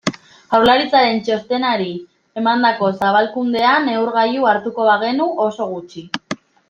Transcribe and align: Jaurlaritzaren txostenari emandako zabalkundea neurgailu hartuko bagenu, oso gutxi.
Jaurlaritzaren 0.53 1.19
txostenari 1.27 1.91
emandako 2.43 2.89
zabalkundea 3.03 3.75
neurgailu 3.91 4.49
hartuko 4.55 4.89
bagenu, 4.91 5.29
oso 5.49 5.69
gutxi. 5.77 6.09